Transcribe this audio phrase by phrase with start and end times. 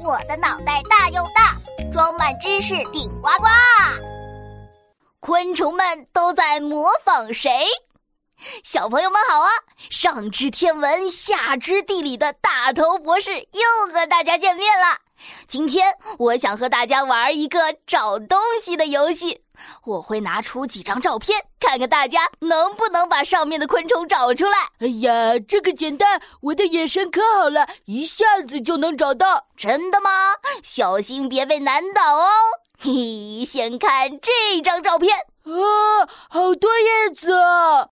[0.00, 1.56] 我的脑袋大又大，
[1.92, 3.46] 装满知识顶呱呱。
[5.20, 7.50] 昆虫们都在模仿谁？
[8.62, 9.50] 小朋友们好啊！
[9.90, 14.98] 上知天文，下知地理的大头博士又和大家见面了。
[15.46, 19.43] 今天我想和大家玩一个找东西的游戏。
[19.84, 24.58] 我会拿出几张照片，看看大家能不能把上面的昆虫找出来。
[24.80, 29.46] 哎呀，这个简单，我的眼神可好了，一下子就能找到。
[29.56, 30.10] 真的吗？
[30.62, 32.28] 小心别被难倒哦。
[32.78, 35.18] 嘿嘿，先看这张照片。
[35.44, 37.88] 啊，好多叶子啊！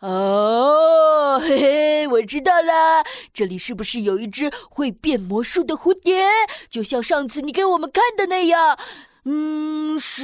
[0.00, 6.26] 哦，嘿嘿，我知道啦，这里是不是有一只会变魔术的蝴蝶？
[6.68, 8.78] 就像上次你给我们看的那样。
[9.26, 10.22] 嗯，是，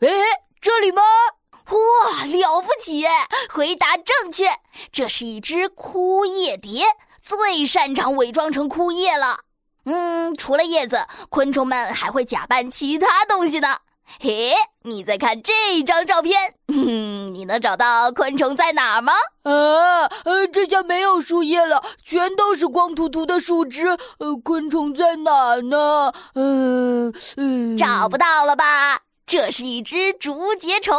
[0.00, 0.08] 哎，
[0.60, 1.02] 这里吗？
[1.70, 3.04] 哇，了不起！
[3.50, 4.46] 回答正确，
[4.90, 6.84] 这是一只枯叶蝶，
[7.20, 9.38] 最擅长伪装成枯叶了。
[9.84, 13.78] 嗯，除了叶子，昆虫们还会假扮其他东西呢。
[14.20, 19.12] 嘿，你再看这张照片，哼，你能找到昆虫在哪儿吗？
[19.42, 23.88] 啊，呃，这下没有树叶了，全都是光秃秃的树枝。
[24.18, 26.12] 呃，昆虫在哪呢？
[26.34, 29.00] 嗯嗯，找不到了吧？
[29.26, 30.96] 这是一只竹节虫，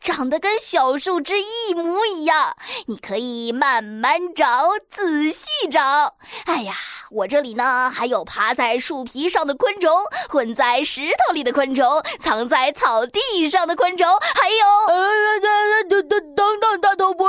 [0.00, 2.56] 长得跟小树枝一模一样。
[2.86, 6.16] 你可以慢慢找，仔细找。
[6.46, 6.74] 哎呀，
[7.12, 9.88] 我这里呢还有爬在树皮上的昆虫，
[10.28, 14.66] 混在石头里的昆虫，藏在草地上的昆虫，还有……
[14.88, 15.47] 呃，呃呃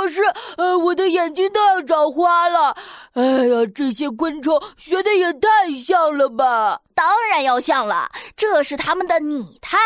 [0.00, 0.22] 头博士，
[0.56, 2.76] 呃，我的眼睛都要找花了。
[3.12, 6.80] 哎呀，这些昆虫学的也太像了吧！
[6.94, 9.78] 当然要像了，这是它们的拟态。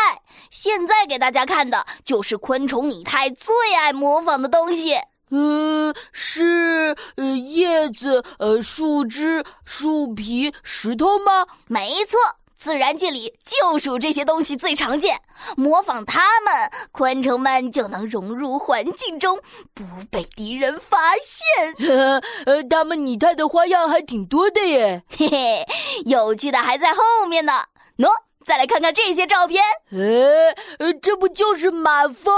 [0.51, 4.95] 现在给大家看的就是昆虫拟态最爱模仿的东西。
[5.31, 11.45] 嗯，是呃叶子、呃树枝、树皮、石头吗？
[11.67, 12.19] 没错。
[12.57, 15.17] 自然界里就属这些东西最常见，
[15.55, 19.39] 模仿它们，昆虫们就能融入环境中，
[19.73, 21.87] 不被敌人发现。
[21.87, 25.65] 呵 呃，它们拟态的花样还挺多的耶，嘿嘿，
[26.05, 27.53] 有趣的还在后面呢。
[27.97, 28.09] 喏，
[28.45, 29.63] 再来看看这些照片。
[29.91, 32.33] 呃，这不就是马蜂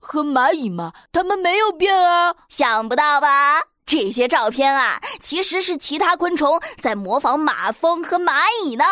[0.00, 0.92] 和蚂蚁吗？
[1.10, 3.62] 它们没有变啊，想不到吧？
[3.84, 8.32] 这些照片啊，其实是其他昆虫在模仿马蜂和蚂
[8.64, 8.84] 蚁呢。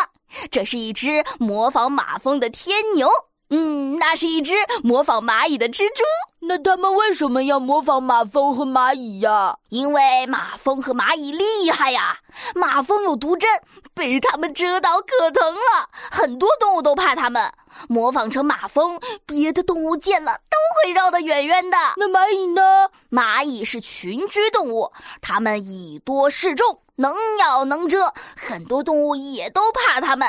[0.49, 3.09] 这是一只模仿马蜂的天牛，
[3.49, 4.53] 嗯，那是一只
[4.83, 6.03] 模仿蚂蚁的蜘蛛。
[6.43, 9.55] 那他们为什么要模仿马蜂和蚂蚁呀？
[9.69, 12.17] 因为马蜂和蚂蚁厉害呀！
[12.55, 13.47] 马蜂有毒针，
[13.93, 17.51] 被它们蛰到可疼了，很多动物都怕它们。
[17.87, 20.50] 模仿成马蜂，别的动物见了都
[20.83, 21.77] 会绕得远远的。
[21.97, 22.89] 那蚂蚁呢？
[23.09, 26.81] 蚂蚁是群居动物，它们以多示众。
[26.97, 30.27] 能咬能蛰，很多动物也都怕它们。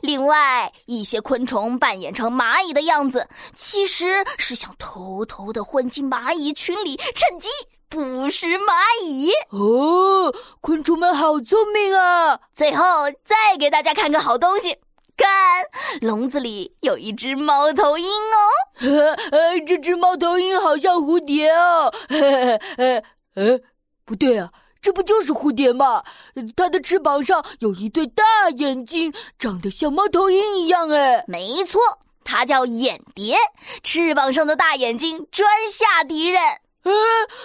[0.00, 7.50] 另外，一些昆虫扮演成蚂蚁的样子，其实是想偷偷的混进蚂蚁群里，趁机
[7.90, 9.30] 捕食蚂蚁。
[9.50, 12.40] 哦，昆虫们好聪明啊！
[12.54, 12.84] 最后
[13.22, 14.78] 再给大家看个好东西，
[15.16, 15.28] 看，
[16.00, 18.38] 笼子里有一只猫头鹰哦。
[19.32, 21.92] 呃，这只猫头鹰好像蝴蝶哦。
[22.08, 22.56] 呃
[23.34, 23.60] 呃，
[24.04, 24.50] 不对啊。
[24.82, 26.04] 这不就是蝴蝶吗？
[26.54, 28.22] 它的翅膀上有一对大
[28.54, 30.88] 眼睛，长得像猫头鹰一样。
[30.90, 31.80] 哎，没错，
[32.22, 33.36] 它叫眼蝶，
[33.82, 36.40] 翅膀上的大眼睛专吓敌人。
[36.84, 36.92] 呃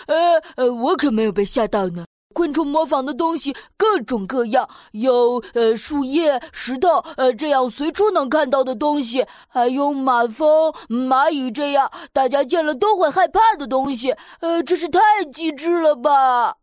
[0.05, 2.05] 呃呃，我可没有被吓到呢。
[2.33, 14.15] 昆虫模仿的东西各种各样，有呃树叶、石头，呃这样随处能看到的东西，还有马蜂、蚂蚁这样大家见了都会害怕的东西。
[14.39, 14.99] 呃，真是太
[15.31, 16.57] 机智了吧！